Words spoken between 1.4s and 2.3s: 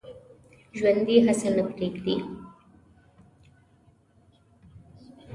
نه پرېږدي